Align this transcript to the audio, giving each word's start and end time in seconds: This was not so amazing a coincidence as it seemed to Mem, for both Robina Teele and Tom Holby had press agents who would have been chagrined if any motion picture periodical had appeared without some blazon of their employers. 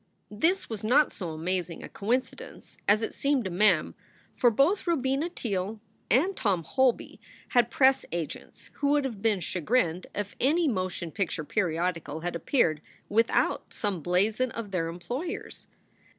This 0.31 0.67
was 0.67 0.83
not 0.83 1.13
so 1.13 1.29
amazing 1.29 1.83
a 1.83 1.87
coincidence 1.87 2.79
as 2.87 3.03
it 3.03 3.13
seemed 3.13 3.43
to 3.43 3.51
Mem, 3.51 3.93
for 4.35 4.49
both 4.49 4.87
Robina 4.87 5.29
Teele 5.29 5.79
and 6.09 6.35
Tom 6.35 6.63
Holby 6.63 7.19
had 7.49 7.69
press 7.69 8.03
agents 8.11 8.71
who 8.77 8.87
would 8.87 9.05
have 9.05 9.21
been 9.21 9.41
chagrined 9.41 10.07
if 10.15 10.35
any 10.39 10.67
motion 10.67 11.11
picture 11.11 11.43
periodical 11.43 12.21
had 12.21 12.35
appeared 12.35 12.81
without 13.09 13.71
some 13.75 14.01
blazon 14.01 14.49
of 14.53 14.71
their 14.71 14.87
employers. 14.87 15.67